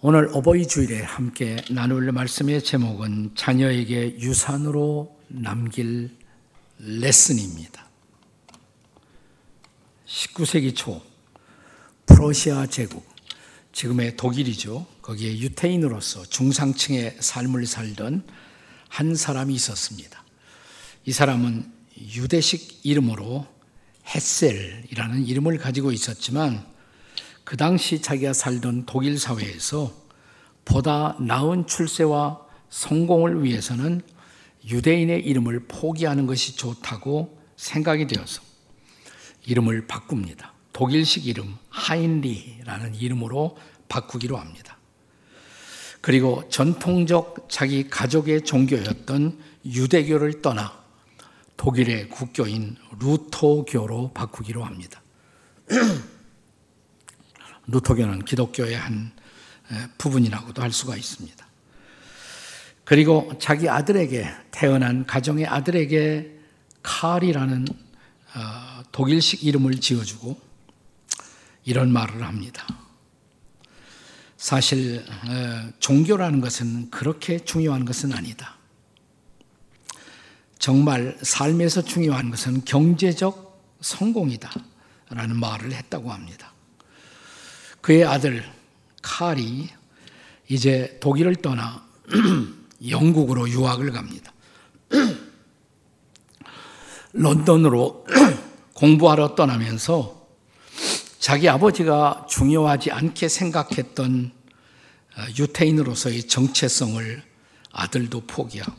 [0.00, 6.16] 오늘 어버이 주일에 함께 나눌 말씀의 제목은 자녀에게 유산으로 남길
[6.78, 7.84] 레슨입니다.
[10.06, 11.02] 19세기 초
[12.06, 13.04] 프로시아 제국,
[13.72, 14.86] 지금의 독일이죠.
[15.02, 18.24] 거기에 유태인으로서 중상층의 삶을 살던
[18.88, 20.22] 한 사람이 있었습니다.
[21.06, 21.72] 이 사람은
[22.14, 23.48] 유대식 이름으로
[24.14, 26.77] 햇셀이라는 이름을 가지고 있었지만
[27.48, 29.90] 그 당시 자기가 살던 독일 사회에서
[30.66, 34.02] 보다 나은 출세와 성공을 위해서는
[34.66, 38.42] 유대인의 이름을 포기하는 것이 좋다고 생각이 되어서
[39.46, 40.52] 이름을 바꿉니다.
[40.74, 43.56] 독일식 이름 하인리라는 이름으로
[43.88, 44.76] 바꾸기로 합니다.
[46.02, 50.78] 그리고 전통적 자기 가족의 종교였던 유대교를 떠나
[51.56, 55.00] 독일의 국교인 루터교로 바꾸기로 합니다.
[57.68, 59.12] 루터교는 기독교의 한
[59.98, 61.46] 부분이라고도 할 수가 있습니다.
[62.84, 66.38] 그리고 자기 아들에게 태어난 가정의 아들에게
[66.82, 67.66] 칼이라는
[68.34, 70.40] 어, 독일식 이름을 지어주고
[71.64, 72.66] 이런 말을 합니다.
[74.38, 78.56] 사실 어, 종교라는 것은 그렇게 중요한 것은 아니다.
[80.58, 84.50] 정말 삶에서 중요한 것은 경제적 성공이다.
[85.10, 86.52] 라는 말을 했다고 합니다.
[87.88, 88.44] 그의 아들
[89.00, 89.66] 칼이
[90.46, 91.82] 이제 독일을 떠나
[92.86, 94.30] 영국으로 유학을 갑니다.
[97.14, 98.04] 런던으로
[98.76, 100.28] 공부하러 떠나면서
[101.18, 104.32] 자기 아버지가 중요하지 않게 생각했던
[105.16, 107.22] 어, 유태인으로서의 정체성을
[107.72, 108.76] 아들도 포기하고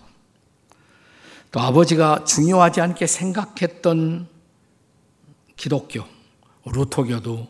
[1.50, 4.28] 또 아버지가 중요하지 않게 생각했던
[5.58, 6.06] 기독교,
[6.66, 7.48] 루터교도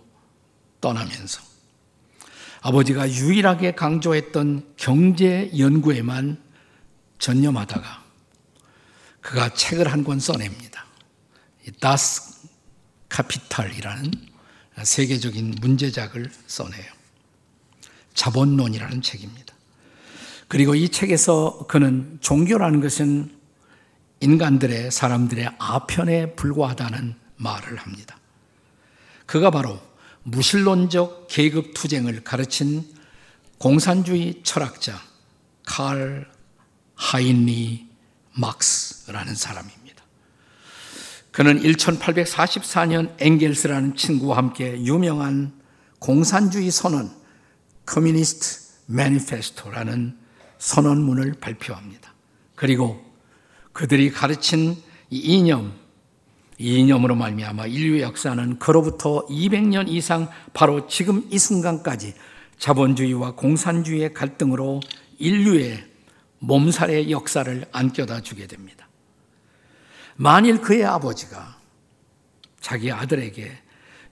[0.80, 1.49] 떠나면서
[2.62, 6.42] 아버지가 유일하게 강조했던 경제 연구에만
[7.20, 8.04] 전념하다가
[9.22, 10.86] 그가 책을 한 권 써냅니다.
[11.80, 12.48] 다스
[13.10, 14.12] 카피탈이라는
[14.84, 16.92] 세계적인 문제작을 써내요.
[18.14, 19.54] 자본론이라는 책입니다.
[20.48, 23.38] 그리고 이 책에서 그는 종교라는 것은
[24.22, 28.18] 인간들의 사람들의 아편에 불과하다는 말을 합니다.
[29.26, 29.80] 그가 바로
[30.24, 32.84] 무신론적 계급 투쟁을 가르친
[33.58, 35.02] 공산주의 철학자
[35.66, 36.30] 칼
[36.96, 37.88] 하인리
[38.34, 40.04] 막스라는 사람입니다.
[41.32, 45.54] 그는 1844년 엥겔스라는 친구와 함께 유명한
[46.00, 47.12] 공산주의 선언
[47.86, 50.18] Communist Manifesto라는
[50.58, 52.14] 선언문을 발표합니다.
[52.56, 53.04] 그리고
[53.72, 54.76] 그들이 가르친
[55.10, 55.74] 이 이념
[56.60, 62.14] 이 이념으로 말미암아 인류의 역사는 그로부터 200년 이상 바로 지금 이 순간까지
[62.58, 64.82] 자본주의와 공산주의의 갈등으로
[65.20, 65.86] 인류의
[66.40, 68.90] 몸살의 역사를 안겨다 주게 됩니다.
[70.18, 71.58] 만일 그의 아버지가
[72.60, 73.58] 자기 아들에게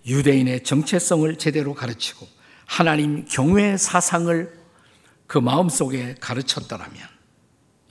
[0.05, 2.25] 유대인의 정체성을 제대로 가르치고
[2.65, 4.57] 하나님 경외 사상을
[5.27, 6.97] 그 마음속에 가르쳤더라면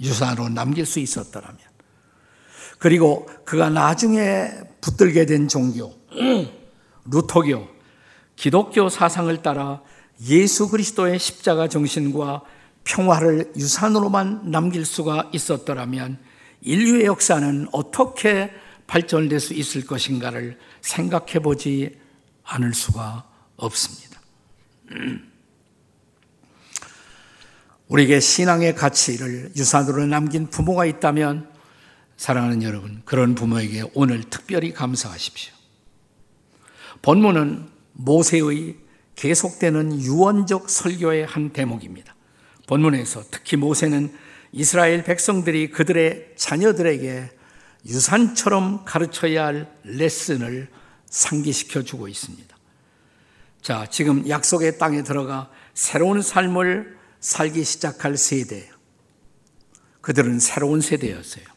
[0.00, 1.59] 유산으로 남길 수 있었더라면
[2.78, 4.50] 그리고 그가 나중에
[4.81, 5.94] 붙들게 된 종교,
[7.10, 7.69] 루터교,
[8.37, 9.82] 기독교 사상을 따라
[10.26, 12.42] 예수 그리스도의 십자가 정신과
[12.84, 16.19] 평화를 유산으로만 남길 수가 있었더라면
[16.60, 18.50] 인류의 역사는 어떻게
[18.86, 21.98] 발전될 수 있을 것인가를 생각해 보지
[22.44, 23.25] 않을 수가
[23.56, 24.20] 없습니다.
[27.88, 31.56] 우리에게 신앙의 가치를 유산으로 남긴 부모가 있다면
[32.16, 35.53] 사랑하는 여러분, 그런 부모에게 오늘 특별히 감사하십시오.
[37.03, 38.77] 본문은 모세의
[39.16, 42.15] 계속되는 유언적 설교의 한 대목입니다.
[42.66, 44.12] 본문에서 특히 모세는
[44.53, 47.31] 이스라엘 백성들이 그들의 자녀들에게
[47.87, 50.69] 유산처럼 가르쳐야 할 레슨을
[51.09, 52.56] 상기시켜 주고 있습니다.
[53.62, 58.68] 자, 지금 약속의 땅에 들어가 새로운 삶을 살기 시작할 세대.
[60.01, 61.55] 그들은 새로운 세대였어요.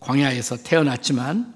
[0.00, 1.54] 광야에서 태어났지만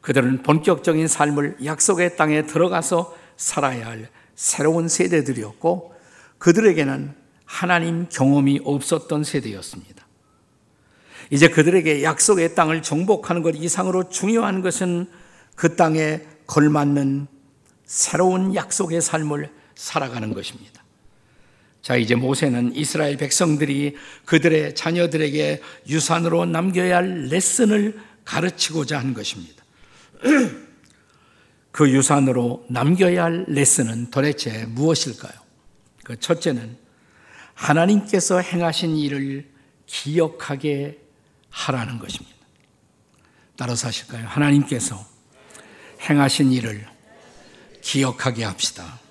[0.00, 5.94] 그들은 본격적인 삶을 약속의 땅에 들어가서 살아야 할 새로운 세대들이었고
[6.38, 7.14] 그들에게는
[7.44, 10.06] 하나님 경험이 없었던 세대였습니다.
[11.30, 15.10] 이제 그들에게 약속의 땅을 정복하는 것 이상으로 중요한 것은
[15.54, 17.26] 그 땅에 걸맞는
[17.84, 20.85] 새로운 약속의 삶을 살아가는 것입니다.
[21.86, 23.94] 자, 이제 모세는 이스라엘 백성들이
[24.24, 29.62] 그들의 자녀들에게 유산으로 남겨야 할 레슨을 가르치고자 한 것입니다.
[31.70, 35.32] 그 유산으로 남겨야 할 레슨은 도대체 무엇일까요?
[36.02, 36.76] 그 첫째는
[37.54, 39.48] 하나님께서 행하신 일을
[39.86, 40.98] 기억하게
[41.50, 42.36] 하라는 것입니다.
[43.54, 44.26] 따라서 하실까요?
[44.26, 45.06] 하나님께서
[46.00, 46.84] 행하신 일을
[47.80, 49.05] 기억하게 합시다.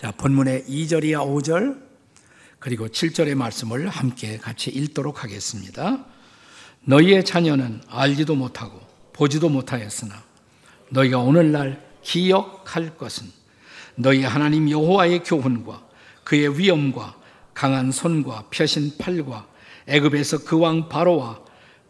[0.00, 1.82] 자, 본문의 2절이야 5절
[2.60, 6.04] 그리고 7절의 말씀을 함께 같이 읽도록 하겠습니다.
[6.84, 8.80] 너희의 자녀는 알지도 못하고
[9.12, 10.22] 보지도 못하였으나
[10.90, 13.26] 너희가 오늘날 기억할 것은
[13.96, 15.82] 너희 하나님 여호와의 교훈과
[16.22, 17.16] 그의 위엄과
[17.52, 19.48] 강한 손과 펴신 팔과
[19.88, 21.40] 애굽에서 그 왕 바로와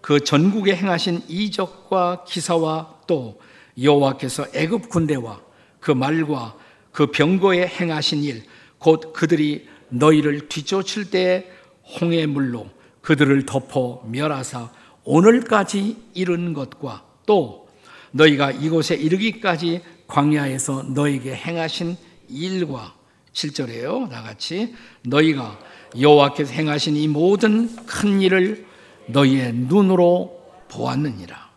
[0.01, 3.39] 그 전국에 행하신 이적과 기사와 또
[3.79, 5.43] 여호와께서 애굽 군대와
[5.79, 6.57] 그 말과
[6.99, 8.43] 그 병거에 행하신 일,
[8.79, 11.49] 곧 그들이 너희를 뒤쫓을 때
[12.01, 12.69] 홍해 물로
[13.03, 14.73] 그들을 덮어 멸하사
[15.05, 17.69] 오늘까지 이른 것과 또
[18.11, 21.97] 너희가 이곳에 이르기까지 광야에서 너에게 행하신
[22.31, 22.97] 일과
[23.33, 24.09] 7절에요.
[24.09, 24.75] 나같이
[25.05, 25.57] 너희가
[26.01, 28.67] 여호와께서 행하신 이 모든 큰 일을
[29.07, 30.37] 너희의 눈으로
[30.69, 31.49] 보았느니라.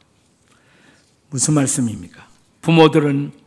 [1.31, 2.27] 무슨 말씀입니까?
[2.61, 3.40] 부모들은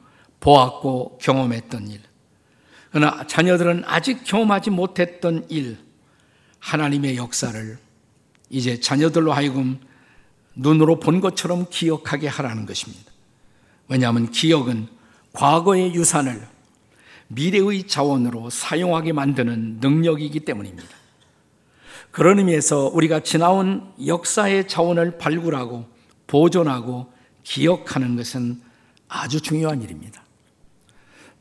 [0.45, 2.01] 보았고 경험했던 일.
[2.91, 5.79] 그러나 자녀들은 아직 경험하지 못했던 일,
[6.59, 7.79] 하나님의 역사를
[8.51, 9.81] 이제 자녀들로 하여금
[10.55, 13.11] 눈으로 본 것처럼 기억하게 하라는 것입니다.
[13.89, 14.87] 왜냐하면 기억은
[15.33, 16.47] 과거의 유산을
[17.29, 20.89] 미래의 자원으로 사용하게 만드는 능력이기 때문입니다.
[22.11, 25.89] 그런 의미에서 우리가 지나온 역사의 자원을 발굴하고
[26.27, 27.13] 보존하고
[27.43, 28.61] 기억하는 것은
[29.09, 30.23] 아주 중요한 일입니다.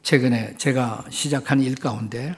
[0.03, 2.35] 최근에 제가 시작한 일 가운데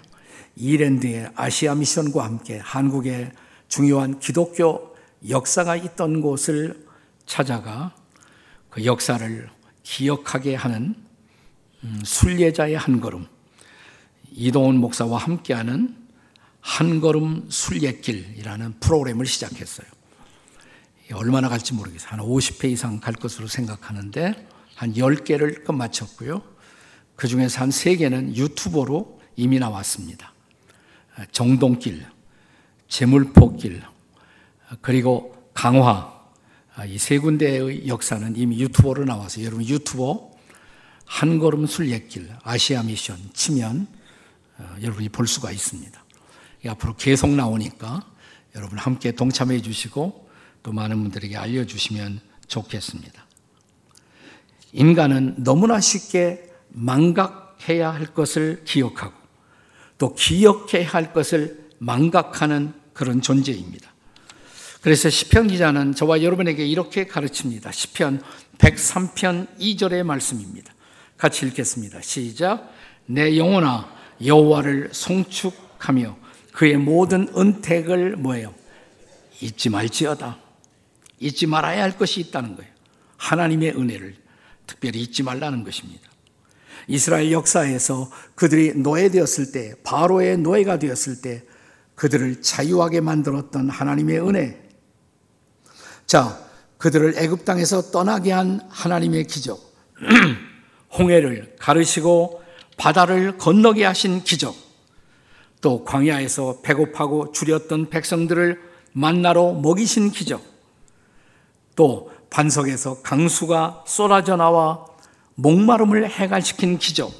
[0.56, 3.32] 이랜드의 아시아 미션과 함께 한국의
[3.68, 4.96] 중요한 기독교
[5.28, 6.86] 역사가 있던 곳을
[7.26, 7.96] 찾아가
[8.70, 9.50] 그 역사를
[9.82, 10.96] 기억하게 하는
[11.84, 13.26] 음, 순례자의 한 걸음
[14.32, 15.96] 이동훈 목사와 함께하는
[16.62, 19.88] 한 걸음 순례길이라는 프로그램을 시작했어요.
[21.14, 22.12] 얼마나 갈지 모르겠어요.
[22.12, 26.55] 한 50회 이상 갈 것으로 생각하는데 한 10개를 끝 마쳤고요.
[27.16, 30.34] 그 중에서 한 세 개는 유튜버로 이미 나왔습니다.
[31.32, 32.06] 정동길,
[32.88, 33.82] 제물포길,
[34.82, 36.14] 그리고 강화,
[36.88, 40.32] 이 세 군데의 역사는 이미 유튜버로 나와서 여러분 유튜버
[41.06, 43.88] 한 걸음 순례길 아시아 미션 치면
[44.58, 46.04] 어, 여러분이 볼 수가 있습니다.
[46.68, 48.04] 앞으로 계속 나오니까
[48.56, 50.28] 여러분 함께 동참해 주시고
[50.64, 53.26] 또 많은 분들에게 알려주시면 좋겠습니다.
[54.74, 59.14] 인간은 너무나 쉽게 망각해야 할 것을 기억하고
[59.98, 63.94] 또 기억해야 할 것을 망각하는 그런 존재입니다.
[64.82, 67.72] 그래서 시편 기자는 저와 여러분에게 이렇게 가르칩니다.
[67.72, 68.22] 시편
[68.60, 70.74] 103편 2절의 말씀입니다.
[71.18, 72.02] 같이 읽겠습니다.
[72.02, 72.72] 시작.
[73.08, 73.90] 내 영혼아
[74.24, 76.18] 여호와를 송축하며
[76.52, 78.54] 그의 모든 은택을 뭐예요?
[79.42, 80.38] 잊지 말지어다.
[81.20, 82.72] 잊지 말아야 할 것이 있다는 거예요.
[83.18, 84.16] 하나님의 은혜를
[84.68, 86.10] 특별히 잊지 말라는 것입니다.
[86.88, 91.44] 이스라엘 역사에서 그들이 노예되었을 때, 바로의 노예가 되었을 때
[91.96, 94.62] 그들을 자유하게 만들었던 하나님의 은혜.
[96.06, 96.40] 자,
[96.78, 99.60] 그들을 애굽 땅에서 떠나게 한 하나님의 기적.
[100.98, 102.42] 홍해를 가르시고
[102.78, 104.56] 바다를 건너게 하신 기적.
[105.62, 110.44] 또 광야에서 배고파고 줄였던 백성들을 만나러 먹이신 기적.
[111.76, 114.86] 또 반석에서 강수가 쏟아져 나와
[115.36, 117.14] 목마름을 해갈시킨 기적.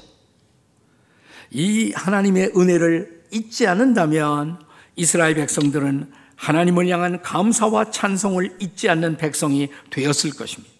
[1.50, 4.60] 이 하나님의 은혜를 잊지 않는다면
[4.96, 10.74] 이스라엘 백성들은 하나님을 향한 감사와 찬송을 잊지 않는 백성이 되었을 것입니다.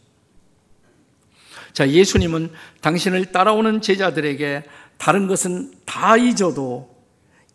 [1.72, 4.64] 자, 예수님은 당신을 따라오는 제자들에게
[4.96, 6.94] 다른 것은 다 잊어도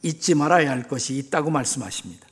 [0.03, 2.27] 잊지 말아야 할 것이 있다고 말씀하십니다.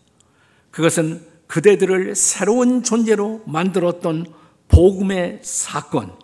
[0.71, 4.27] 그것은 그대들을 새로운 존재로 만들었던
[4.67, 6.15] 복음의 사건,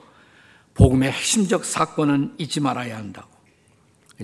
[0.75, 3.29] 복음의 핵심적 사건은 잊지 말아야 한다고.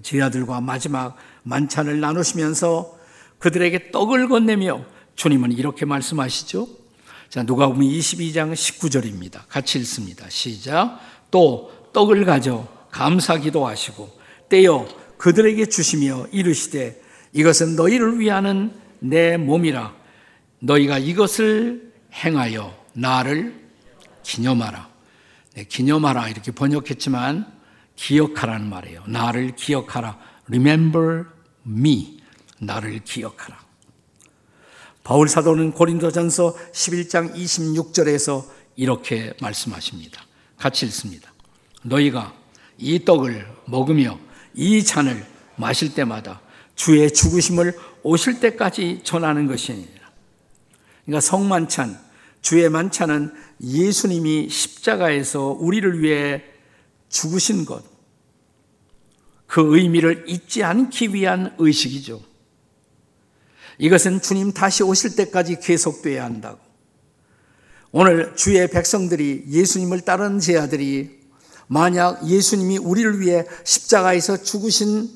[0.01, 2.97] 제자들과 마지막 만찬을 나누시면서
[3.39, 6.67] 그들에게 떡을 건네며 주님은 이렇게 말씀하시죠.
[7.29, 9.41] 자, 누가 보면 22장 19절입니다.
[9.47, 10.29] 같이 읽습니다.
[10.29, 10.99] 시작.
[11.31, 14.09] 또 떡을 가져 감사 기도하시고
[14.49, 17.01] 떼어 그들에게 주시며 이르시되
[17.33, 19.93] 이것은 너희를 위하는 내 몸이라
[20.59, 23.61] 너희가 이것을 행하여 나를
[24.23, 24.90] 기념하라.
[25.53, 27.59] 네, 기념하라 이렇게 번역했지만
[27.95, 29.03] 기억하라는 말이에요.
[29.07, 30.17] 나를 기억하라.
[30.47, 31.25] Remember
[31.65, 32.21] me.
[32.59, 33.59] 나를 기억하라.
[35.03, 40.21] 바울 사도는 고린도전서 11장 26절에서 이렇게 말씀하십니다.
[40.57, 41.33] 같이 읽습니다.
[41.83, 42.33] 너희가
[42.77, 44.19] 이 떡을 먹으며
[44.53, 46.41] 이 잔을 마실 때마다
[46.75, 50.11] 주의 죽으심을 오실 때까지 전하는 것입니다.
[51.05, 51.99] 그러니까 성만찬,
[52.41, 56.43] 주의 만찬은 예수님이 십자가에서 우리를 위해
[57.09, 57.83] 죽으신 것,
[59.45, 62.21] 그 의미를 잊지 않기 위한 의식이죠.
[63.77, 66.59] 이것은 주님 다시 오실 때까지 계속돼야 한다고.
[67.91, 71.19] 오늘 주의 백성들이 예수님을 따르는 제자들이
[71.67, 75.09] 만약 예수님이 우리를 위해 십자가에서 죽으신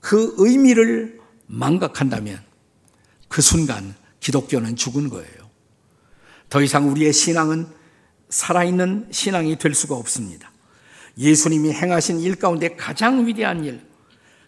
[0.00, 2.42] 그 의미를 망각한다면
[3.28, 5.41] 그 순간 기독교는 죽은 거예요.
[6.52, 7.66] 더 이상 우리의 신앙은
[8.28, 10.52] 살아있는 신앙이 될 수가 없습니다.
[11.16, 13.80] 예수님이 행하신 일 가운데 가장 위대한 일,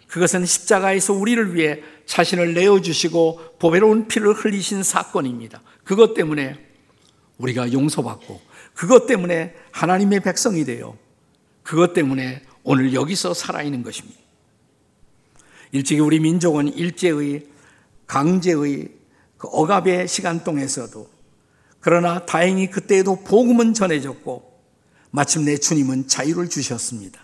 [0.06, 5.62] 그것은 십자가에서 우리를 위해 자신을 내어주시고 보배로운 피를 흘리신 사건입니다.
[5.82, 6.58] 그것 때문에
[7.38, 8.38] 우리가 용서받고,
[8.74, 10.98] 그것 때문에 하나님의 백성이 되어,
[11.62, 14.20] 그것 때문에 오늘 여기서 살아있는 것입니다.
[15.72, 17.46] 일찍이 우리 민족은 일제의
[18.06, 18.90] 강제의
[19.38, 21.13] 그 억압의 시간 동에서도
[21.84, 24.54] 그러나 다행히 그때에도 복음은 전해졌고
[25.10, 27.20] 마침내 주님은 자유를 주셨습니다.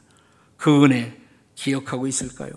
[0.58, 1.16] 그 은혜
[1.54, 2.52] 기억하고 있을까요?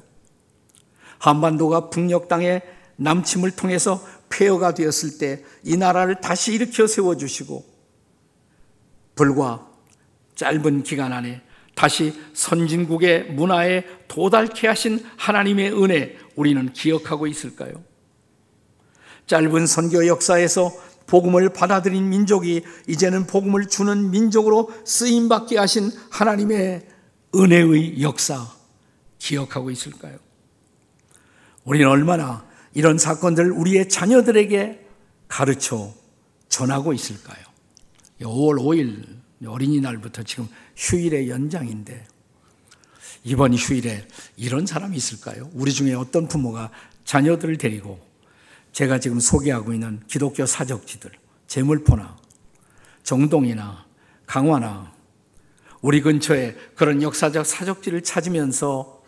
[1.19, 2.61] 한반도가 북녘 땅의
[2.97, 7.65] 남침을 통해서 폐허가 되었을 때 이 나라를 다시 일으켜 세워 주시고
[9.15, 9.65] 불과
[10.35, 11.41] 짧은 기간 안에
[11.73, 17.81] 다시 선진국의 문화에 도달케 하신 하나님의 은혜 우리는 기억하고 있을까요?
[19.25, 20.73] 짧은 선교 역사에서
[21.07, 26.87] 복음을 받아들인 민족이 이제는 복음을 주는 민족으로 쓰임 받게 하신 하나님의
[27.35, 28.47] 은혜의 역사
[29.17, 30.17] 기억하고 있을까요?
[31.63, 34.85] 우리는 얼마나 이런 사건들 우리의 자녀들에게
[35.27, 35.93] 가르쳐
[36.49, 37.43] 전하고 있을까요?
[38.21, 42.05] 5월 5일 어린이날부터 지금 휴일의 연장인데
[43.23, 45.49] 이번 휴일에 이런 사람이 있을까요?
[45.53, 46.71] 우리 중에 어떤 부모가
[47.05, 47.99] 자녀들을 데리고
[48.73, 51.11] 제가 지금 소개하고 있는 기독교 사적지들,
[51.47, 52.17] 제물포나
[53.03, 53.85] 정동이나
[54.25, 54.91] 강화나
[55.81, 59.03] 우리 근처에 그런 역사적 사적지를 찾으면서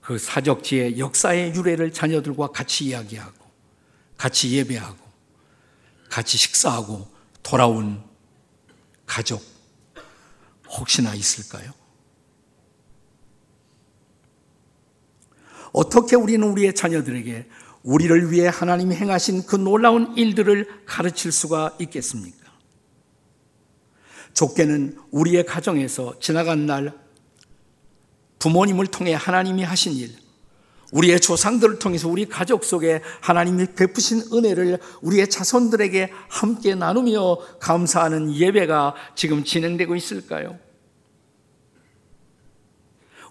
[0.00, 3.44] 그 사적지의 역사의 유래를 자녀들과 같이 이야기하고
[4.16, 4.98] 같이 예배하고
[6.08, 7.08] 같이 식사하고
[7.42, 8.02] 돌아온
[9.04, 9.42] 가족
[10.68, 11.72] 혹시나 있을까요?
[15.72, 17.48] 어떻게 우리는 우리의 자녀들에게
[17.82, 22.42] 우리를 위해 하나님이 행하신 그 놀라운 일들을 가르칠 수가 있겠습니까?
[24.34, 26.92] 좁게는 우리의 가정에서 지나간 날
[28.38, 30.16] 부모님을 통해 하나님이 하신 일,
[30.92, 38.94] 우리의 조상들을 통해서 우리 가족 속에 하나님이 베푸신 은혜를 우리의 자손들에게 함께 나누며 감사하는 예배가
[39.14, 40.58] 지금 진행되고 있을까요?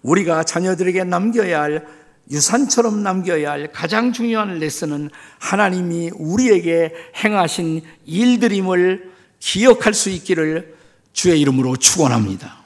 [0.01, 1.87] 우리가 자녀들에게 남겨야 할
[2.31, 5.09] 유산처럼 남겨야 할 가장 중요한 레슨은
[5.39, 10.77] 하나님이 우리에게 행하신 일들임을 기억할 수 있기를
[11.11, 12.61] 주의 이름으로 축원합니다.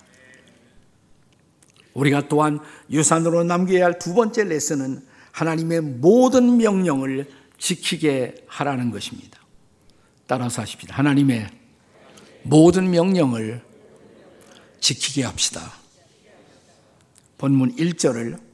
[1.94, 2.60] 우리가 또한
[2.92, 9.40] 유산으로 남겨야 할 두 번째 레슨은 하나님의 모든 명령을 지키게 하라는 것입니다.
[10.28, 10.96] 따라서 하십니다.
[10.96, 11.48] 하나님의
[12.44, 13.62] 모든 명령을
[14.80, 15.74] 지키게 합시다.
[17.38, 18.45] 본문 1절을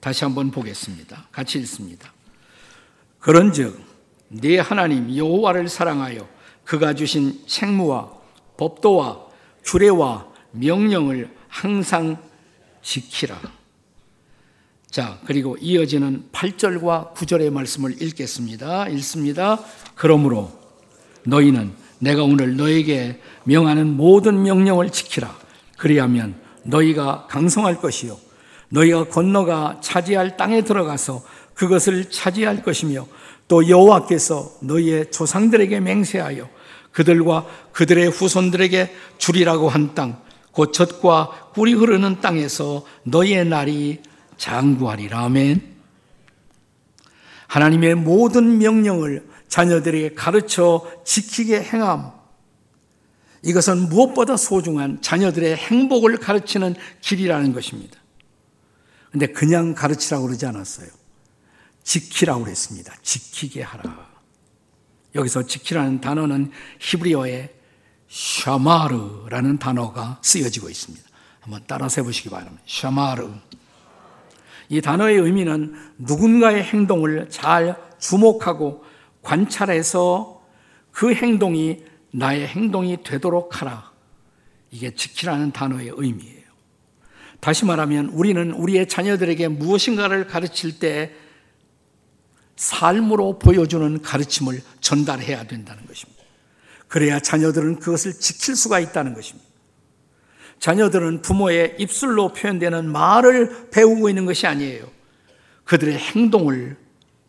[0.00, 1.28] 다시 한번 보겠습니다.
[1.30, 2.12] 같이 읽습니다.
[3.18, 3.80] 그런즉
[4.28, 6.26] 네 하나님 여호와를 사랑하여
[6.64, 8.12] 그가 주신 책무와
[8.56, 9.26] 법도와
[9.64, 12.16] 규례와 명령을 항상
[12.82, 13.38] 지키라.
[14.90, 18.88] 자, 그리고 이어지는 8절과 9절의 말씀을 읽겠습니다.
[18.88, 19.58] 읽습니다.
[19.94, 20.50] 그러므로
[21.24, 25.36] 너희는 내가 오늘 너에게 명하는 모든 명령을 지키라.
[25.76, 28.29] 그리하면 너희가 강성할 것이요.
[28.70, 31.22] 너희가 건너가 차지할 땅에 들어가서
[31.54, 33.06] 그것을 차지할 것이며
[33.48, 36.48] 또 여호와께서 너희의 조상들에게 맹세하여
[36.92, 40.20] 그들과 그들의 후손들에게 주리라고 한 땅,
[40.52, 44.00] 곧 젖과 꿀이 흐르는 땅에서 너희의 날이
[44.36, 45.24] 장구하리라.
[45.24, 45.60] 아멘.
[47.46, 52.12] 하나님의 모든 명령을 자녀들에게 가르쳐 지키게 행함.
[53.42, 57.99] 이것은 무엇보다 소중한 자녀들의 행복을 가르치는 길이라는 것입니다.
[59.10, 60.88] 근데 그냥 가르치라고 그러지 않았어요.
[61.82, 62.94] 지키라고 그랬습니다.
[63.02, 64.08] 지키게 하라.
[65.14, 67.52] 여기서 지키라는 단어는 히브리어의
[68.08, 71.08] 샤마르라는 단어가 쓰여지고 있습니다.
[71.40, 72.62] 한번 따라서 해보시기 바랍니다.
[72.66, 73.28] 샤마르.
[74.68, 78.84] 이 단어의 의미는 누군가의 행동을 잘 주목하고
[79.22, 80.40] 관찰해서
[80.92, 83.90] 그 행동이 나의 행동이 되도록 하라.
[84.70, 86.39] 이게 지키라는 단어의 의미예요.
[87.40, 91.12] 다시 말하면 우리는 우리의 자녀들에게 무엇인가를 가르칠 때
[92.56, 96.22] 삶으로 보여주는 가르침을 전달해야 된다는 것입니다.
[96.86, 99.48] 그래야 자녀들은 그것을 지킬 수가 있다는 것입니다.
[100.58, 104.84] 자녀들은 부모의 입술로 표현되는 말을 배우고 있는 것이 아니에요.
[105.64, 106.76] 그들의 행동을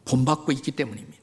[0.04, 1.22] 본받고 있기 때문입니다.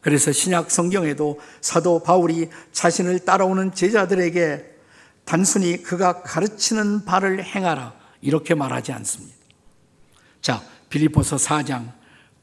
[0.00, 4.75] 그래서 신약 성경에도 사도 바울이 자신을 따라오는 제자들에게
[5.26, 7.92] 단순히 그가 가르치는 바를 행하라
[8.22, 9.36] 이렇게 말하지 않습니다.
[10.40, 11.92] 자, 빌립보서 4장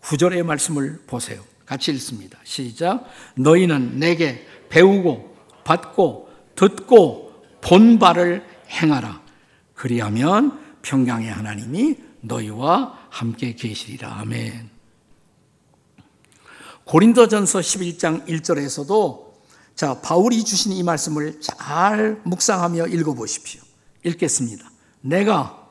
[0.01, 1.41] 9절의 말씀을 보세요.
[1.65, 2.37] 같이 읽습니다.
[2.43, 3.05] 시작.
[3.35, 9.21] 너희는 내게 배우고 받고 듣고 본 바를 행하라.
[9.73, 14.19] 그리하면 평강의 하나님이 너희와 함께 계시리라.
[14.19, 14.69] 아멘.
[16.83, 19.32] 고린도전서 11장 1절에서도
[19.75, 23.61] 자, 바울이 주신 이 말씀을 잘 묵상하며 읽어 보십시오.
[24.03, 24.69] 읽겠습니다.
[25.01, 25.67] 내가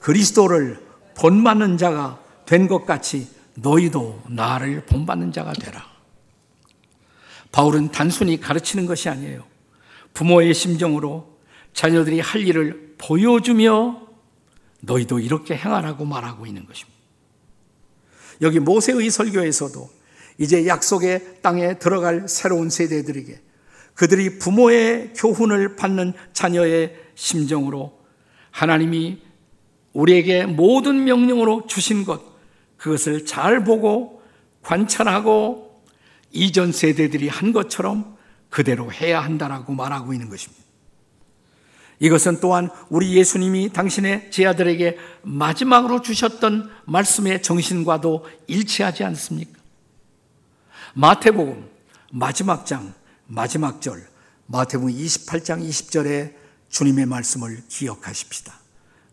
[0.00, 5.84] 그리스도를 본받는 자가 된 것 같이 너희도 나를 본받는 자가 되라.
[7.52, 9.44] 바울은 단순히 가르치는 것이 아니에요.
[10.14, 11.38] 부모의 심정으로
[11.74, 14.08] 자녀들이 할 일을 보여주며
[14.80, 16.98] 너희도 이렇게 행하라고 말하고 있는 것입니다.
[18.40, 19.88] 여기 모세의 설교에서도
[20.42, 23.40] 이제 약속의 땅에 들어갈 새로운 세대들에게
[23.94, 27.96] 그들이 부모의 교훈을 받는 자녀의 심정으로
[28.50, 29.22] 하나님이
[29.92, 32.22] 우리에게 모든 명령으로 주신 것,
[32.76, 34.20] 그것을 잘 보고
[34.62, 35.80] 관찰하고
[36.32, 38.16] 이전 세대들이 한 것처럼
[38.50, 40.60] 그대로 해야 한다라고 말하고 있는 것입니다.
[42.00, 49.61] 이것은 또한 우리 예수님이 당신의 제자들에게 마지막으로 주셨던 말씀의 정신과도 일치하지 않습니까?
[50.94, 51.68] 마태복음
[52.12, 52.92] 마지막 장,
[53.26, 54.06] 마지막 절,
[54.46, 56.34] 마태복음 28장 20절에
[56.68, 58.52] 주님의 말씀을 기억하십시다.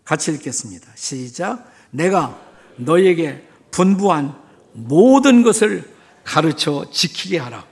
[0.03, 0.91] 같이 읽겠습니다.
[0.95, 1.71] 시작.
[1.91, 2.39] 내가
[2.77, 4.36] 너에게 분부한
[4.74, 5.89] 모든 것을
[6.24, 7.65] 가르쳐 지키게 하라.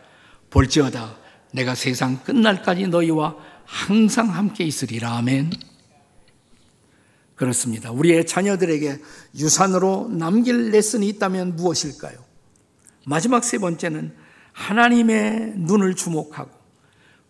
[0.50, 1.18] 볼지어다.
[1.54, 5.18] 내가 세상 끝날까지 너희와 항상 함께 있으리라.
[5.18, 5.52] 아멘.
[7.36, 7.92] 그렇습니다.
[7.92, 9.00] 우리의 자녀들에게
[9.36, 12.27] 유산으로 남길 레슨이 있다면 무엇일까요?
[13.10, 14.14] 마지막 세 번째는
[14.52, 16.52] 하나님의 눈을 주목하고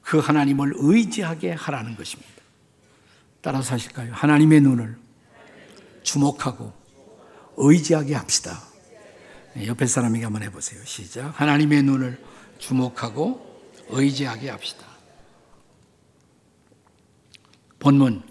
[0.01, 2.31] 그 하나님을 의지하게 하라는 것입니다.
[3.41, 4.11] 따라서 하실까요?
[4.11, 4.97] 하나님의 눈을
[6.01, 6.73] 주목하고
[7.57, 8.59] 의지하게 합시다.
[9.53, 10.83] 네, 옆에 사람에게 한번 해보세요.
[10.83, 11.39] 시작.
[11.39, 12.23] 하나님의 눈을
[12.57, 14.83] 주목하고 의지하게 합시다.
[17.77, 18.23] 본문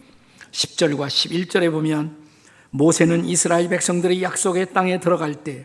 [0.51, 2.27] 10절과 11절에 보면
[2.71, 5.65] 모세는 이스라엘 백성들이 약속의 땅에 들어갈 때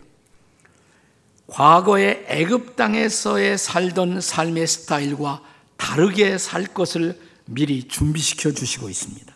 [1.52, 5.42] 과거의 애굽 땅에서의 살던 삶의 스타일과
[5.76, 9.34] 다르게 살 것을 미리 준비시켜 주시고 있습니다.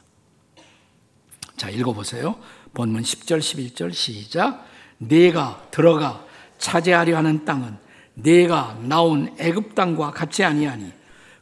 [1.58, 2.40] 자, 읽어 보세요.
[2.74, 4.66] 본문 10절, 11절 시작.
[4.98, 6.26] 내가 들어가
[6.58, 7.78] 차지하려 하는 땅은
[8.14, 10.94] 내가 나온 애굽 땅과 같지 아니하니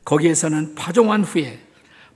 [0.05, 1.63] 거기에서는 파종한 후에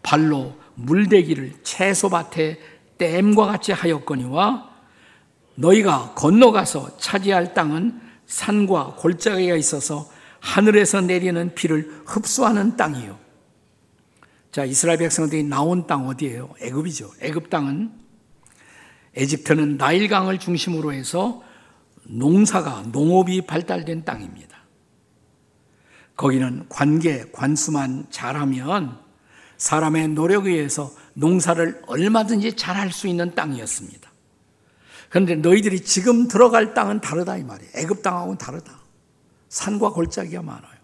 [0.01, 2.59] 발로 물대기를 채소밭에
[2.97, 4.67] 댐과 같이 하였거니와
[5.53, 10.09] 너희가 건너가서 차지할 땅은 산과 골짜기가 있어서
[10.39, 13.17] 하늘에서 내리는 비를 흡수하는 땅이요.
[14.51, 16.53] 자, 이스라엘 백성들이 나온 땅 어디예요?
[16.61, 17.11] 애굽이죠.
[17.21, 17.91] 애굽 땅은
[19.15, 21.41] 에집트는 나일강을 중심으로 해서
[22.03, 24.57] 농사가 농업이 발달된 땅입니다.
[26.15, 28.97] 거기는 관계, 관수만 잘하면
[29.57, 34.06] 사람의 노력에 의해서 농사를 얼마든지 잘할 수 있는 땅이었습니다.
[35.09, 37.71] 그런데 너희들이 지금 들어갈 땅은 다르다 이 말이에요.
[37.75, 38.79] 애굽 땅하고는 다르다.
[39.49, 40.77] 산과 골짜기가 많아요.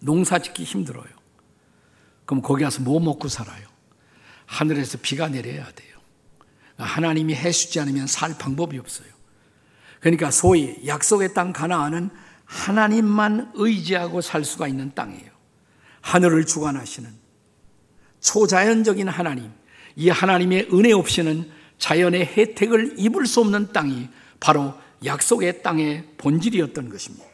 [0.00, 1.08] 농사 짓기 힘들어요.
[2.26, 3.68] 그럼 거기 가서 뭐 먹고 살아요?
[4.46, 5.98] 하늘에서 비가 내려야 돼요.
[6.76, 9.08] 하나님이 해주지 않으면 살 방법이 없어요.
[10.00, 12.10] 그러니까 소위 약속의 땅 가나안은
[12.44, 15.30] 하나님만 의지하고 살 수가 있는 땅이에요.
[16.00, 17.10] 하늘을 주관하시는
[18.20, 19.50] 초자연적인 하나님,
[19.96, 27.26] 이 하나님의 은혜 없이는 자연의 혜택을 입을 수 없는 땅이 바로 약속의 땅의 본질이었던 것입니다.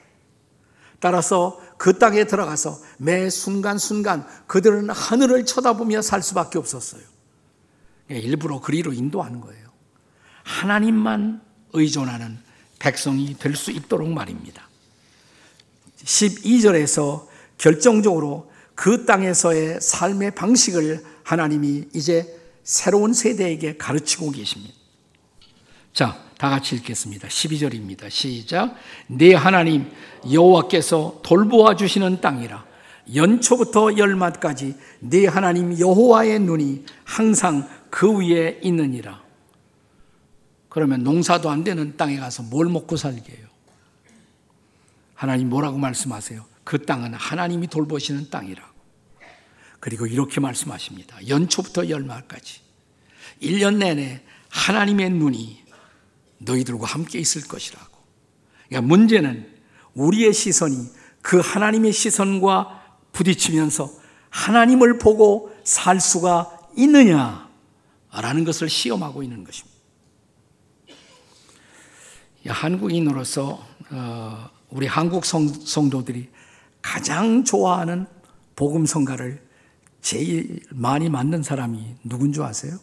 [1.01, 7.03] 따라서 그 땅에 들어가서 매 순간순간 그들은 하늘을 쳐다보며 살 수밖에 없었어요.
[8.11, 9.67] 예, 일부러 그리로 인도하는 거예요.
[10.45, 11.43] 하나님만
[11.75, 12.39] 의존하는
[12.79, 14.69] 백성이 될 수 있도록 말입니다.
[16.05, 17.27] 12절에서
[17.59, 24.75] 결정적으로 그 땅에서의 삶의 방식을 하나님이 이제 새로운 세대에게 가르치고 계십니다.
[25.93, 27.29] 자, 다 같이 읽겠습니다.
[27.29, 28.11] 12절입니다.
[28.11, 28.75] 시작.
[29.07, 29.91] 내 하나님
[30.31, 32.67] 여호와께서 돌보아 주시는 땅이라
[33.15, 39.23] 연초부터 열마까지 네 하나님 여호와의 눈이 항상 그 위에 있느니라.
[40.69, 43.47] 그러면 농사도 안 되는 땅에 가서 뭘 먹고 살게요?
[45.15, 46.45] 하나님 뭐라고 말씀하세요?
[46.65, 48.76] 그 땅은 하나님이 돌보시는 땅이라고.
[49.81, 51.27] 그리고 이렇게 말씀하십니다.
[51.29, 52.61] 연초부터 열말까지.
[53.43, 55.65] 1년 내내 하나님의 눈이
[56.39, 57.97] 너희들과 함께 있을 것이라고.
[58.69, 59.55] 그러니까 문제는
[59.95, 60.89] 우리의 시선이
[61.23, 63.91] 그 하나님의 시선과 부딪히면서
[64.31, 69.77] 하나님을 보고 살 수가 있느냐라는 것을 시험하고 있는 것입니다.
[72.47, 76.29] 한국인으로서 어, 우리 한국 성도들이
[76.83, 78.07] 가장 좋아하는
[78.55, 79.46] 복음 성가를
[80.07, 82.79] 제일 많이 만든 사람이 누군 줄 아세요?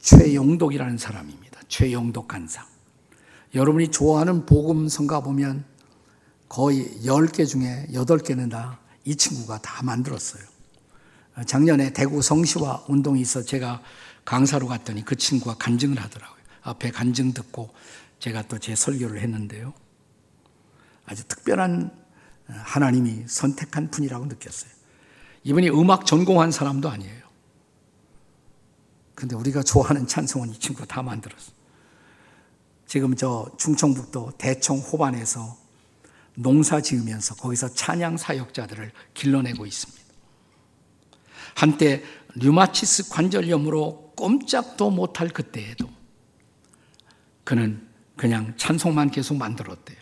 [0.00, 1.60] 최용독이라는 사람입니다.
[1.68, 2.66] 최용독 간사.
[3.54, 5.66] 여러분이 좋아하는 복음 성가 보면
[6.48, 10.42] 거의 10개 중에 8개는 다 이 친구가 다 만들었어요.
[11.46, 13.82] 작년에 대구 성시화 운동이 있어 제가
[14.24, 16.40] 강사로 갔더니 그 친구가 간증을 하더라고요.
[16.62, 17.68] 앞에 간증 듣고
[18.18, 19.74] 제가 또 제 설교를 했는데요.
[21.04, 21.90] 아주 특별한
[22.46, 24.81] 하나님이 선택한 분이라고 느꼈어요.
[25.44, 27.22] 이분이 음악 전공한 사람도 아니에요.
[29.14, 31.52] 근데 우리가 좋아하는 찬송은 이 친구가 다 만들었어.
[32.86, 35.56] 지금 저 충청북도 대청 호반에서
[36.34, 40.02] 농사 지으면서 거기서 찬양 사역자들을 길러내고 있습니다.
[41.54, 42.02] 한때
[42.34, 45.88] 류마티스 관절염으로 꼼짝도 못할 그때에도
[47.44, 49.98] 그는 그냥 찬송만 계속 만들었대요.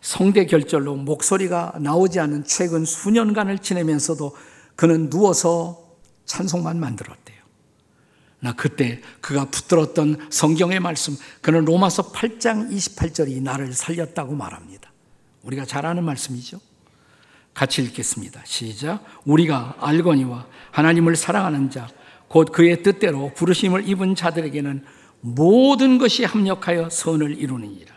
[0.00, 4.36] 성대 결절로 목소리가 나오지 않은 최근 수년간을 지내면서도
[4.76, 5.86] 그는 누워서
[6.26, 7.36] 찬송만 만들었대요.
[8.40, 14.92] 나 그때 그가 붙들었던 성경의 말씀, 그는 로마서 8장 28절이 나를 살렸다고 말합니다.
[15.42, 16.60] 우리가 잘 아는 말씀이죠.
[17.54, 18.42] 같이 읽겠습니다.
[18.44, 19.02] 시작.
[19.24, 21.88] 우리가 알거니와 하나님을 사랑하는 자,
[22.28, 24.84] 곧 그의 뜻대로 부르심을 입은 자들에게는
[25.20, 27.95] 모든 것이 합력하여 선을 이루느니라.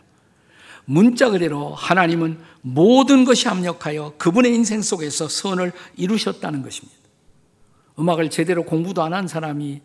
[0.90, 6.98] 문자 그대로 하나님은 모든 것이 합력하여 그분의 인생 속에서 선을 이루셨다는 것입니다.
[8.00, 9.82] 음악을 제대로 공부도 안 한 사람이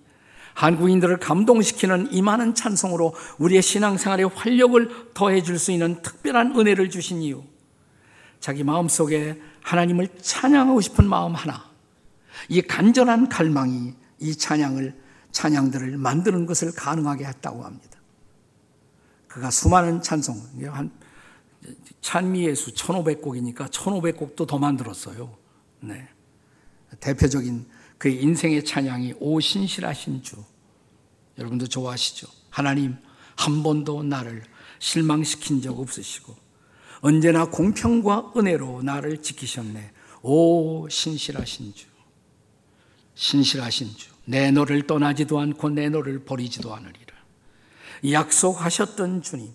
[0.55, 7.21] 한국인들을 감동시키는 이 많은 찬송으로 우리의 신앙생활에 활력을 더해 줄 수 있는 특별한 은혜를 주신
[7.21, 7.43] 이유.
[8.41, 11.65] 자기 마음속에 하나님을 찬양하고 싶은 마음 하나.
[12.49, 14.95] 이 간절한 갈망이 이 찬양을
[15.33, 17.94] 찬양들을 만드는 것을 가능하게 했다고 합니다.
[19.35, 20.93] 그가 수많은 찬송, 한
[22.01, 25.37] 찬미예수 1500곡이니까 1500곡도 더 만들었어요.
[25.81, 26.09] 네.
[27.01, 27.67] 대표적인
[27.99, 30.37] 그의 인생의 찬양이 오 신실하신 주.
[31.37, 32.29] 여러분도 좋아하시죠?
[32.49, 32.97] 하나님
[33.35, 34.45] 한 번도 나를
[34.79, 36.37] 실망시킨 적 없으시고
[37.01, 39.91] 언제나 공평과 은혜로 나를 지키셨네.
[40.23, 41.89] 오 신실하신 주.
[43.15, 44.13] 신실하신 주.
[44.27, 47.04] 내 너를 떠나지도 않고 내 너를 버리지도 않으리라.
[48.11, 49.53] 약속하셨던 주님.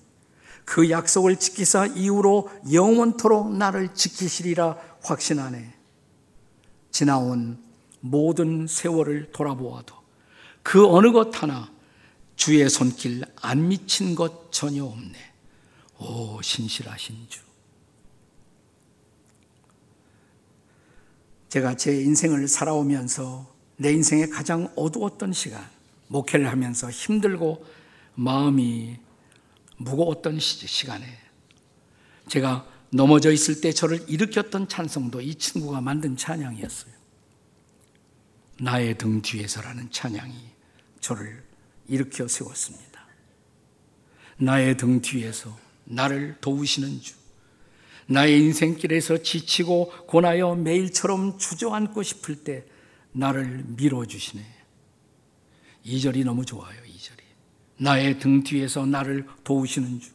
[0.66, 5.74] 그 약속을 지키사 이후로 영원토록 나를 지키시리라 확신하네.
[6.92, 7.62] 지나온
[8.02, 9.96] 모든 세월을 돌아보아도
[10.64, 11.72] 그 어느 것 하나
[12.36, 15.18] 주의 손길 안 미친 것 전혀 없네.
[16.00, 17.42] 오, 신실하신 주.
[21.50, 25.68] 제가 제 인생을 살아오면서 내 인생의 가장 어두웠던 시간,
[26.08, 27.66] 목회를 하면서 힘들고
[28.20, 28.98] 마음이
[29.78, 31.06] 무거웠던 시간에
[32.28, 36.92] 제가 넘어져 있을 때 저를 일으켰던 찬송도 이 친구가 만든 찬양이었어요.
[38.60, 40.36] 나의 등 뒤에서라는 찬양이
[41.00, 41.42] 저를
[41.88, 43.08] 일으켜 세웠습니다.
[44.38, 47.16] 나의 등 뒤에서 나를 도우시는 주.
[48.08, 52.66] 나의 인생길에서 지치고 고나여 매일처럼 주저앉고 싶을 때
[53.14, 54.44] 나를 밀어주시네.
[55.86, 57.29] 이 절이 너무 좋아요, 이 절이.
[57.80, 60.12] 나의 등 뒤에서 나를 도우시는 주.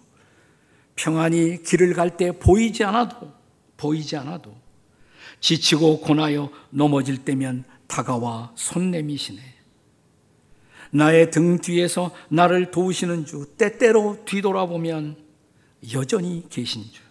[0.97, 3.33] 평안히 길을 갈 때 보이지 않아도,
[3.77, 4.55] 보이지 않아도,
[5.41, 9.41] 지치고 고나여 넘어질 때면 다가와 손 내미시네.
[10.91, 15.17] 나의 등 뒤에서 나를 도우시는 주, 때때로 뒤돌아보면
[15.93, 17.03] 여전히 계신 주.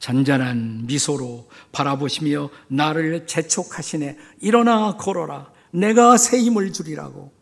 [0.00, 4.16] 잔잔한 미소로 바라보시며 나를 재촉하시네.
[4.40, 5.52] 일어나 걸어라.
[5.70, 7.32] 내가 새 힘을 주리라고.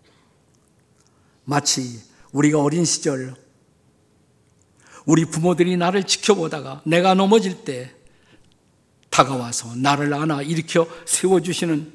[1.48, 1.98] 마치
[2.32, 3.34] 우리가 어린 시절
[5.06, 7.90] 우리 부모들이 나를 지켜보다가 내가 넘어질 때
[9.08, 11.90] 다가와서 나를 안아 일으켜 세워주시는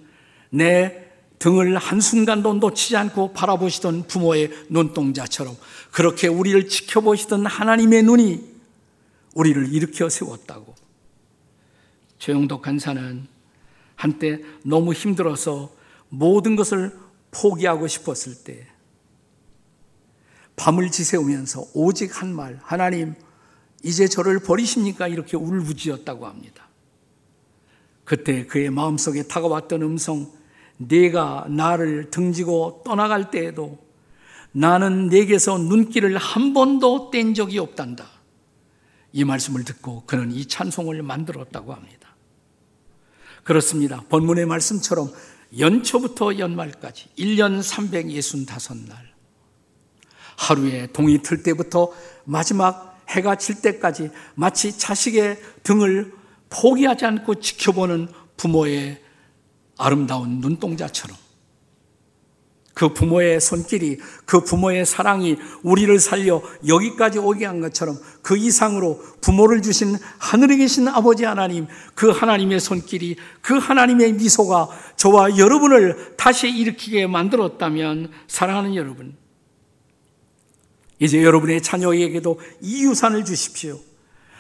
[0.50, 5.56] 내 등을 한순간도 놓치지 않고 바라보시던 부모의 눈동자처럼
[5.92, 8.54] 그렇게 우리를 지켜보시던 하나님의 눈이
[9.36, 10.74] 우리를 일으켜 세웠다고.
[12.18, 13.28] 최영덕 간사는
[13.96, 15.72] 한때 너무 힘들어서
[16.10, 16.98] 모든 것을
[17.30, 18.73] 포기하고 싶었을 때
[20.56, 23.16] 밤을 지새우면서 오직 한 말, 하나님,
[23.84, 25.08] 이제 저를 버리십니까?
[25.08, 26.70] 이렇게 울부짖었다고 합니다.
[28.06, 30.32] 그때 그의 마음속에 다가왔던 음성,
[30.78, 33.78] 네가 나를 등지고 떠나갈 때에도
[34.52, 38.06] 나는 내게서 눈길을 한 번도 뗀 적이 없단다.
[39.12, 42.16] 이 말씀을 듣고 그는 이 찬송을 만들었다고 합니다.
[43.44, 44.04] 그렇습니다.
[44.10, 45.12] 본문의 말씀처럼
[45.58, 49.13] 연초부터 연말까지 1년 365날
[50.38, 51.92] 하루에 동이 틀 때부터
[52.26, 56.14] 마지막 해가 질 때까지 마치 자식의 등을
[56.50, 59.02] 포기하지 않고 지켜보는 부모의
[59.78, 61.18] 아름다운 눈동자처럼
[62.74, 69.62] 그 부모의 손길이 그 부모의 사랑이 우리를 살려 여기까지 오게 한 것처럼 그 이상으로 부모를
[69.62, 77.06] 주신 하늘에 계신 아버지 하나님 그 하나님의 손길이 그 하나님의 미소가 저와 여러분을 다시 일으키게
[77.08, 79.16] 만들었다면 사랑하는 여러분
[81.00, 83.80] 이제 여러분의 자녀에게도 이 유산을 주십시오.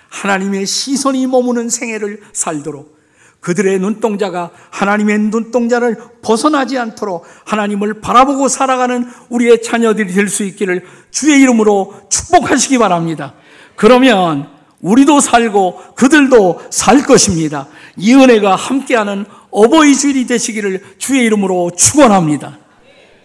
[0.09, 2.93] 하나님의 시선이 머무는 생애를 살도록
[3.39, 11.41] 그들의 눈동자가 하나님의 눈동자를 벗어나지 않도록 하나님을 바라보고 살아가는 우리의 자녀들이 될 수 있기를 주의
[11.41, 13.33] 이름으로 축복하시기 바랍니다.
[13.75, 17.67] 그러면 우리도 살고 그들도 살 것입니다.
[17.97, 22.59] 이 은혜가 함께하는 어버이 주일이 되시기를 주의 이름으로 축원합니다.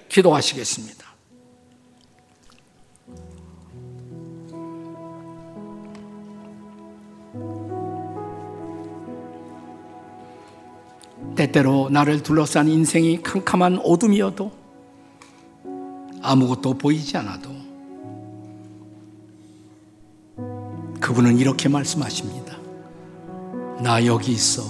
[0.09, 0.97] 기도하시겠습니다.
[11.38, 14.51] 때때로 나를 둘러싼 인생이 캄캄한 어둠이어도
[16.20, 17.51] 아무것도 보이지 않아도
[21.01, 22.57] 그분은 이렇게 말씀하십니다.
[23.81, 24.64] 나 여기 있어.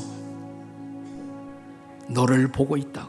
[2.11, 3.09] 너를 보고 있다고.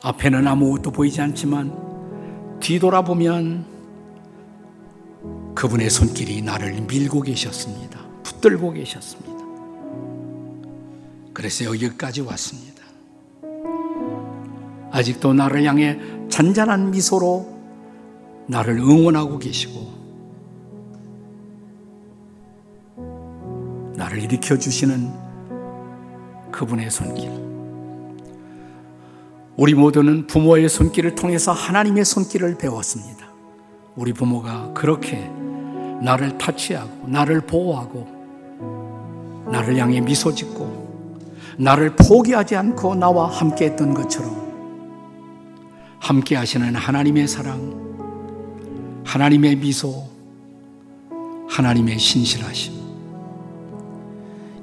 [0.00, 3.66] 앞에는 아무것도 보이지 않지만 뒤돌아보면
[5.56, 7.99] 그분의 손길이 나를 밀고 계셨습니다.
[8.30, 9.44] 붙들고 계셨습니다.
[11.34, 12.70] 그래서 여기까지 왔습니다.
[14.92, 17.58] 아직도 나를 향해 잔잔한 미소로
[18.46, 20.00] 나를 응원하고 계시고
[23.94, 25.10] 나를 일으켜 주시는
[26.50, 27.30] 그분의 손길.
[29.56, 33.28] 우리 모두는 부모의 손길을 통해서 하나님의 손길을 배웠습니다.
[33.94, 35.18] 우리 부모가 그렇게
[36.02, 38.19] 나를 타치하고 나를 보호하고
[39.50, 40.90] 나를 향해 미소 짓고
[41.56, 44.50] 나를 포기하지 않고 나와 함께 했던 것처럼
[45.98, 50.08] 함께 하시는 하나님의 사랑, 하나님의 미소,
[51.48, 52.72] 하나님의 신실하심.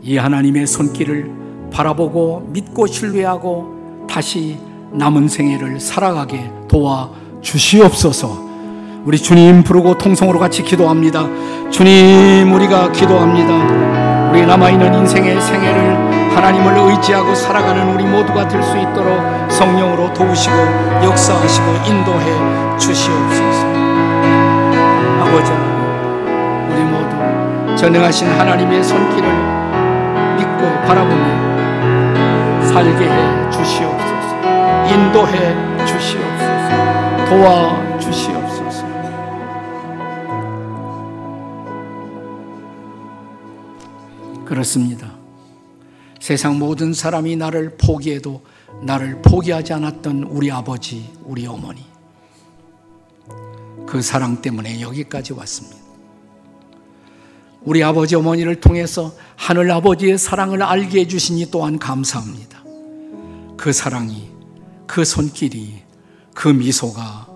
[0.02, 4.58] 이 하나님의 손길을 바라보고 믿고 신뢰하고 다시
[4.94, 8.48] 남은 생애를 살아가게 도와 주시옵소서.
[9.06, 11.28] 우리 주님 부르고 통성으로 같이 기도합니다.
[11.70, 13.97] 주님, 우리가 기도합니다.
[14.30, 20.56] 우리 남아있는 인생의 생애를 하나님을 의지하고 살아가는 우리 모두가 될 수 있도록 성령으로 도우시고
[21.04, 23.66] 역사하시고 인도해 주시옵소서.
[25.22, 25.52] 아버지
[26.70, 29.28] 우리 모두 전능하신 하나님의 손길을
[30.38, 34.36] 믿고 바라보며 살게 해 주시옵소서.
[34.90, 37.26] 인도해 주시옵소서.
[37.30, 38.67] 도와 주시옵소서.
[44.58, 45.14] 그렇습니다.
[46.20, 48.42] 세상 모든 사람이 나를 포기해도
[48.82, 51.86] 나를 포기하지 않았던 우리 아버지, 우리 어머니.
[53.86, 55.78] 그 사랑 때문에 여기까지 왔습니다.
[57.62, 62.64] 우리 아버지, 어머니를 통해서 하늘 아버지의 사랑을 알게 해주시니 또한 감사합니다.
[63.58, 64.32] 그 사랑이,
[64.88, 65.84] 그 손길이,
[66.34, 67.28] 그 미소가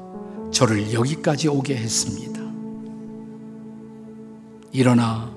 [0.52, 2.42] 저를 여기까지 오게 했습니다.
[4.72, 5.31] 일어나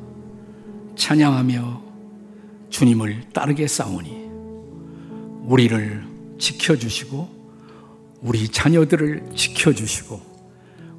[0.96, 1.82] 찬양하며
[2.70, 4.24] 주님을 따르게 싸우니
[5.46, 6.04] 우리를
[6.38, 7.28] 지켜주시고
[8.22, 10.34] 우리 자녀들을 지켜주시고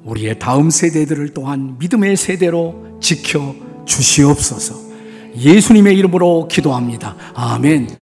[0.04, 3.54] 우리의 다음 세대들을 또한 믿음의 세대로 지켜
[3.84, 4.86] 주시옵소서.
[5.36, 7.16] 예수님의 이름으로 기도합니다.
[7.34, 8.05] 아멘.